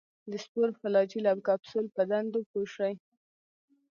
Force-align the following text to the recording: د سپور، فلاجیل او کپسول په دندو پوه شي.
د 0.29 0.31
سپور، 0.43 0.69
فلاجیل 0.81 1.25
او 1.31 1.37
کپسول 1.47 1.85
په 1.95 2.01
دندو 2.09 2.39
پوه 2.49 2.67
شي. 2.75 2.93